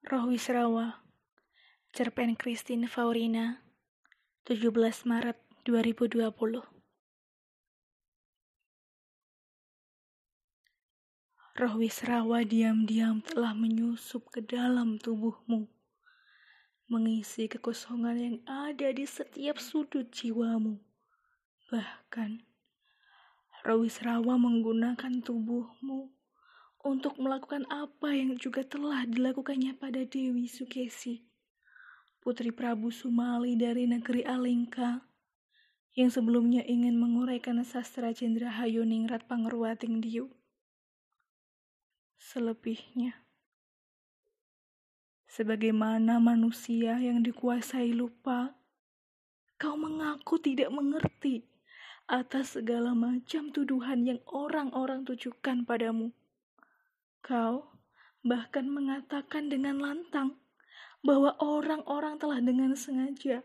[0.00, 1.04] Roh Wisrawa
[1.92, 3.60] Cerpen Christine Faurina
[4.48, 4.72] 17
[5.04, 5.36] Maret
[5.68, 6.32] 2020
[11.60, 15.68] Roh Wisrawa diam-diam telah menyusup ke dalam tubuhmu
[16.88, 20.80] mengisi kekosongan yang ada di setiap sudut jiwamu.
[21.68, 22.40] Bahkan
[23.68, 26.19] Roh Wisrawa menggunakan tubuhmu
[26.80, 31.20] untuk melakukan apa yang juga telah dilakukannya pada Dewi Sukesi,
[32.24, 35.04] putri Prabu Sumali dari negeri Alingka,
[35.92, 40.32] yang sebelumnya ingin menguraikan sastra Cendra Hayuningrat Pangerwating Diu.
[42.20, 43.28] Selebihnya,
[45.28, 48.56] sebagaimana manusia yang dikuasai lupa,
[49.60, 51.44] kau mengaku tidak mengerti
[52.08, 56.16] atas segala macam tuduhan yang orang-orang tujukan padamu
[57.20, 57.76] Kau
[58.20, 60.40] bahkan mengatakan dengan lantang
[61.00, 63.40] bahwa orang-orang telah dengan sengaja,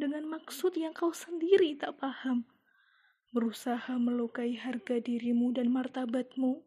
[0.00, 2.48] dengan maksud yang kau sendiri tak paham,
[3.30, 6.64] berusaha melukai harga dirimu dan martabatmu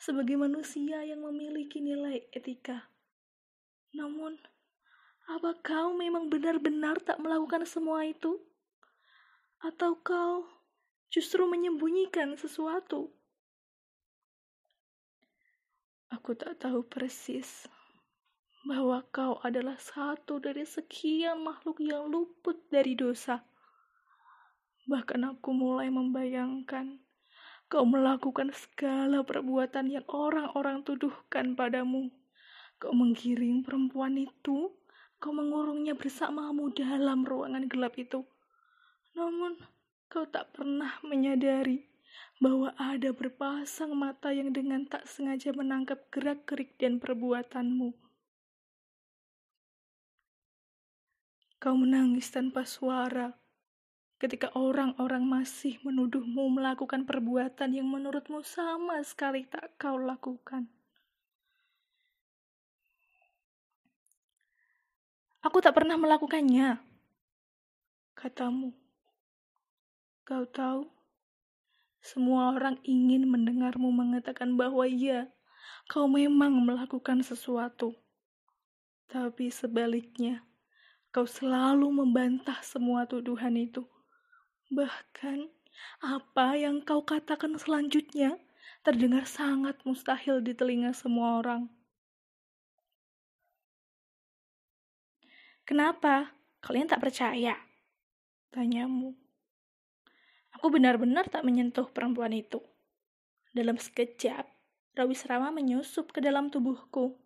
[0.00, 2.88] sebagai manusia yang memiliki nilai etika.
[3.92, 4.38] Namun,
[5.28, 8.38] apa kau memang benar-benar tak melakukan semua itu?
[9.60, 10.48] Atau kau
[11.12, 13.12] justru menyembunyikan sesuatu?
[16.20, 17.64] Aku tak tahu persis
[18.68, 23.40] bahwa kau adalah satu dari sekian makhluk yang luput dari dosa.
[24.84, 27.00] Bahkan aku mulai membayangkan
[27.72, 32.12] kau melakukan segala perbuatan yang orang-orang tuduhkan padamu.
[32.76, 34.76] Kau menggiring perempuan itu,
[35.16, 38.28] kau mengurungnya bersamamu dalam ruangan gelap itu.
[39.16, 39.56] Namun,
[40.12, 41.89] kau tak pernah menyadari
[42.40, 47.92] bahwa ada berpasang mata yang dengan tak sengaja menangkap gerak-gerik dan perbuatanmu.
[51.60, 53.36] Kau menangis tanpa suara
[54.20, 60.68] ketika orang-orang masih menuduhmu melakukan perbuatan yang menurutmu sama sekali tak kau lakukan.
[65.40, 66.76] Aku tak pernah melakukannya,
[68.12, 68.76] katamu.
[70.28, 70.84] Kau tahu,
[72.00, 75.28] semua orang ingin mendengarmu mengatakan bahwa ya,
[75.84, 77.92] kau memang melakukan sesuatu.
[79.08, 80.40] Tapi sebaliknya,
[81.12, 83.84] kau selalu membantah semua tuduhan itu.
[84.72, 85.50] Bahkan,
[86.00, 88.40] apa yang kau katakan selanjutnya
[88.80, 91.68] terdengar sangat mustahil di telinga semua orang.
[95.68, 96.32] Kenapa?
[96.64, 97.54] Kalian tak percaya?
[98.50, 99.29] Tanyamu.
[100.60, 102.60] Aku benar-benar tak menyentuh perempuan itu.
[103.56, 104.44] Dalam sekejap,
[104.92, 107.16] Rawi Serama menyusup ke dalam tubuhku.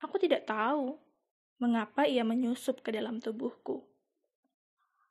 [0.00, 0.96] Aku tidak tahu
[1.60, 3.84] mengapa ia menyusup ke dalam tubuhku.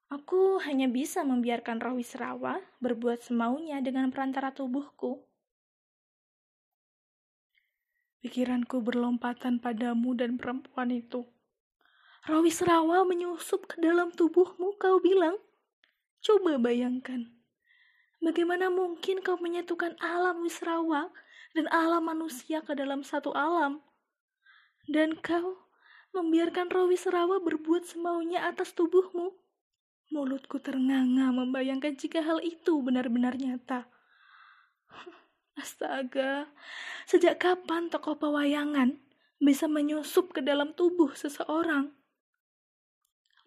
[0.10, 5.22] Aku hanya bisa membiarkan Rawi Serawa berbuat semaunya dengan perantara tubuhku.
[8.26, 11.30] Pikiranku berlompatan padamu dan perempuan itu.
[12.26, 15.38] Rawi Serawa menyusup ke dalam tubuhmu, kau bilang.
[16.26, 17.30] Coba bayangkan.
[18.18, 21.14] Bagaimana mungkin kau menyatukan alam Wisrawa
[21.54, 23.86] dan alam manusia ke dalam satu alam?
[24.90, 25.70] Dan kau
[26.18, 29.38] membiarkan roh Wisrawa berbuat semaunya atas tubuhmu?
[30.10, 33.86] Mulutku ternganga membayangkan jika hal itu benar-benar nyata.
[35.62, 36.50] Astaga,
[37.06, 38.98] sejak kapan tokoh pewayangan
[39.38, 41.94] bisa menyusup ke dalam tubuh seseorang?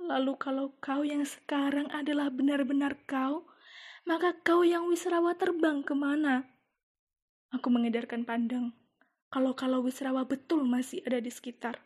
[0.09, 3.45] Lalu kalau kau yang sekarang adalah benar-benar kau,
[4.09, 6.49] maka kau yang Wisrawa terbang ke mana?
[7.53, 8.73] Aku mengedarkan pandang.
[9.29, 11.85] Kalau-kalau Wisrawa betul masih ada di sekitar.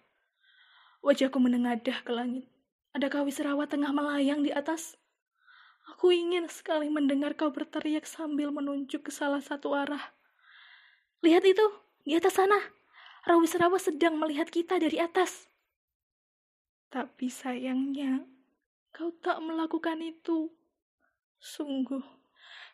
[1.02, 2.46] Wajahku menengadah ke langit.
[2.94, 4.94] Adakah Wisrawa tengah melayang di atas?
[5.90, 10.14] Aku ingin sekali mendengar kau berteriak sambil menunjuk ke salah satu arah.
[11.26, 11.66] Lihat itu,
[12.06, 12.58] di atas sana.
[13.26, 15.46] Rawisrawa sedang melihat kita dari atas.
[16.92, 18.20] Tapi sayangnya,
[18.92, 20.52] kau tak melakukan itu.
[21.40, 22.04] Sungguh,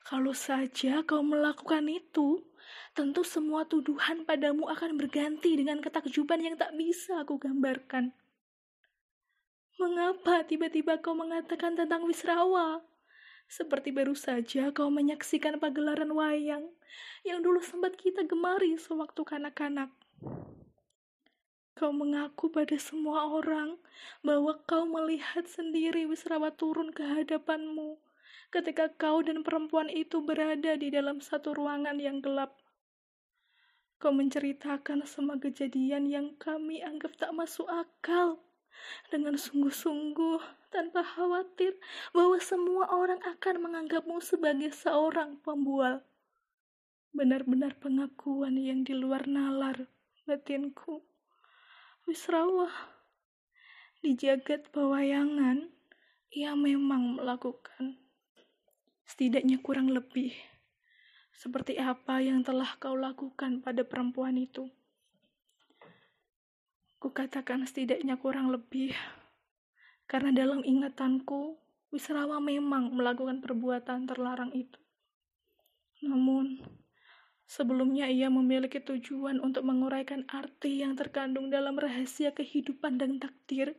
[0.02, 2.42] kalau saja kau melakukan itu,
[2.98, 8.10] tentu semua tuduhan padamu akan berganti dengan ketakjuban yang tak bisa aku gambarkan.
[9.78, 12.82] Mengapa tiba-tiba kau mengatakan tentang Wisrawa?
[13.46, 16.66] Seperti baru saja kau menyaksikan pagelaran wayang
[17.22, 19.94] yang dulu sempat kita gemari sewaktu kanak-kanak.
[21.78, 23.78] Kau mengaku pada semua orang
[24.26, 28.02] bahwa kau melihat sendiri Wisrawa turun ke hadapanmu
[28.50, 32.58] ketika kau dan perempuan itu berada di dalam satu ruangan yang gelap.
[34.02, 38.42] Kau menceritakan semua kejadian yang kami anggap tak masuk akal
[39.14, 40.42] dengan sungguh-sungguh
[40.74, 41.78] tanpa khawatir
[42.10, 46.02] bahwa semua orang akan menganggapmu sebagai seorang pembual.
[47.14, 49.86] Benar-benar pengakuan yang di luar nalar
[50.26, 51.06] batinku.
[52.08, 52.72] Wisrawa,
[54.00, 55.68] di jagat pewayangan,
[56.32, 58.00] ia memang melakukan
[59.04, 60.32] setidaknya kurang lebih
[61.36, 64.72] seperti apa yang telah kau lakukan pada perempuan itu.
[66.96, 68.96] Kukatakan setidaknya kurang lebih,
[70.08, 71.60] karena dalam ingatanku,
[71.92, 74.80] Wisrawa memang melakukan perbuatan terlarang itu.
[76.08, 76.56] Namun,
[77.48, 83.72] sebelumnya ia memiliki tujuan untuk menguraikan arti yang terkandung dalam rahasia kehidupan dan takdir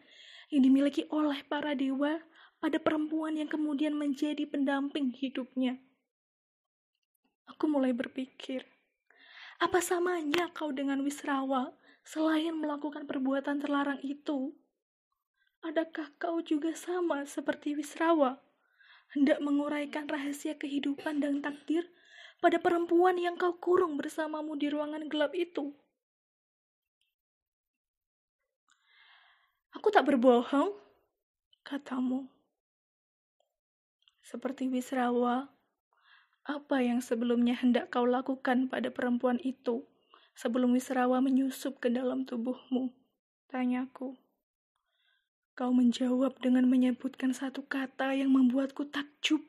[0.49, 2.17] yang dimiliki oleh para dewa
[2.57, 5.77] pada perempuan yang kemudian menjadi pendamping hidupnya.
[7.45, 8.65] Aku mulai berpikir,
[9.61, 11.69] apa samanya kau dengan Wisrawa
[12.01, 14.57] selain melakukan perbuatan terlarang itu?
[15.61, 18.41] Adakah kau juga sama seperti Wisrawa,
[19.13, 21.85] hendak menguraikan rahasia kehidupan dan takdir
[22.39, 25.75] pada perempuan yang kau kurung bersamamu di ruangan gelap itu?
[29.75, 30.73] Aku tak berbohong,
[31.61, 32.25] katamu.
[34.23, 35.51] Seperti Wisrawa,
[36.49, 39.85] apa yang sebelumnya hendak kau lakukan pada perempuan itu
[40.33, 42.89] sebelum Wisrawa menyusup ke dalam tubuhmu?
[43.51, 44.17] Tanyaku.
[45.53, 49.43] Kau menjawab dengan menyebutkan satu kata yang membuatku takjub.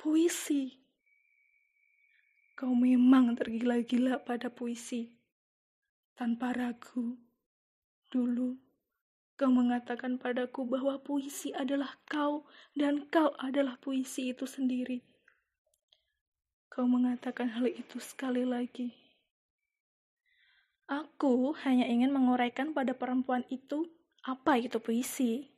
[0.00, 0.79] Puisi.
[2.60, 5.08] Kau memang tergila-gila pada puisi.
[6.12, 7.16] Tanpa ragu,
[8.12, 8.60] dulu
[9.40, 12.44] kau mengatakan padaku bahwa puisi adalah kau
[12.76, 15.00] dan kau adalah puisi itu sendiri.
[16.68, 18.92] Kau mengatakan hal itu sekali lagi.
[20.84, 23.88] Aku hanya ingin menguraikan pada perempuan itu
[24.20, 25.48] apa itu puisi.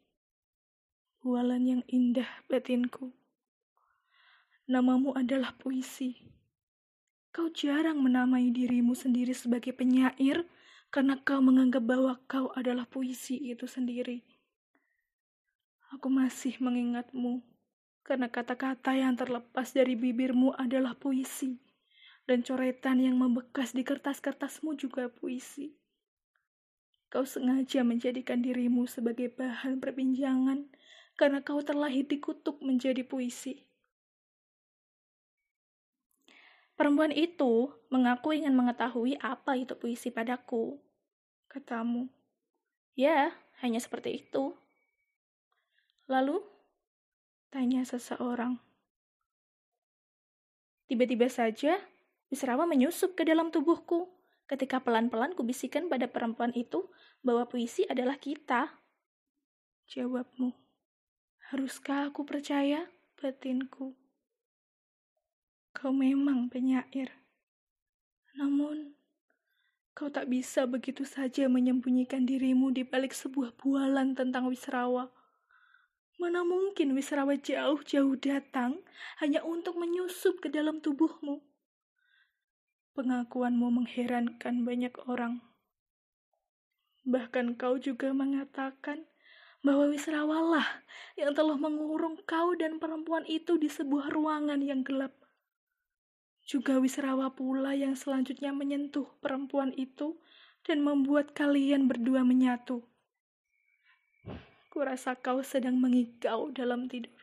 [1.19, 3.11] Bualan yang indah batinku.
[4.71, 6.42] Namamu adalah puisi.
[7.33, 10.45] Kau jarang menamai dirimu sendiri sebagai penyair
[10.93, 14.21] karena kau menganggap bahwa kau adalah puisi itu sendiri.
[15.97, 17.41] Aku masih mengingatmu
[18.05, 21.57] karena kata-kata yang terlepas dari bibirmu adalah puisi,
[22.29, 25.73] dan coretan yang membekas di kertas-kertasmu juga puisi.
[27.09, 30.69] Kau sengaja menjadikan dirimu sebagai bahan perbincangan
[31.17, 33.72] karena kau terlahir dikutuk menjadi puisi.
[36.83, 40.83] Perempuan itu mengaku ingin mengetahui apa itu puisi padaku.
[41.47, 42.11] Katamu,
[42.99, 43.31] ya,
[43.63, 44.59] hanya seperti itu.
[46.11, 46.43] Lalu,
[47.53, 48.59] Tanya seseorang.
[50.91, 51.79] Tiba-tiba saja,
[52.33, 54.11] Wisrawa menyusup ke dalam tubuhku
[54.51, 56.91] ketika pelan-pelan kubisikan pada perempuan itu
[57.23, 58.75] bahwa puisi adalah kita.
[59.87, 60.51] Jawabmu,
[61.53, 62.91] haruskah aku percaya
[63.21, 64.02] batinku?
[65.73, 67.13] Kau memang penyair.
[68.37, 68.97] Namun,
[69.93, 75.13] kau tak bisa begitu saja menyembunyikan dirimu di balik sebuah bualan tentang Wisrawa.
[76.21, 78.85] Mana mungkin Wisrawa jauh-jauh datang
[79.21, 81.41] hanya untuk menyusup ke dalam tubuhmu?
[82.93, 85.41] Pengakuanmu mengherankan banyak orang.
[87.03, 89.09] Bahkan kau juga mengatakan
[89.65, 90.85] bahwa Wisrawalah
[91.17, 95.22] yang telah mengurung kau dan perempuan itu di sebuah ruangan yang gelap.
[96.43, 100.19] Juga Wisrawa pula yang selanjutnya menyentuh perempuan itu
[100.67, 102.83] dan membuat kalian berdua menyatu.
[104.73, 107.15] Kurasa kau sedang mengigau dalam tidur.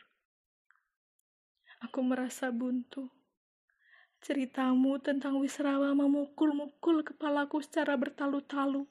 [1.84, 3.12] Aku merasa buntu.
[4.20, 8.84] Ceritamu tentang Wisrawa memukul-mukul kepalaku secara bertalu-talu.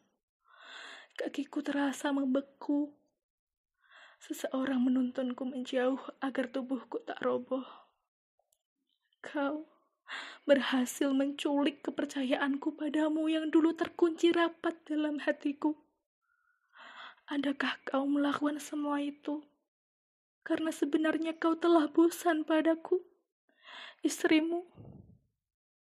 [1.16, 2.96] Kakiku terasa membeku.
[4.18, 7.62] Seseorang menuntunku menjauh agar tubuhku tak roboh.
[9.20, 9.77] Kau
[10.48, 15.76] berhasil menculik kepercayaanku padamu yang dulu terkunci rapat dalam hatiku.
[17.28, 19.44] Adakah kau melakukan semua itu?
[20.40, 23.04] Karena sebenarnya kau telah bosan padaku,
[24.00, 24.64] istrimu,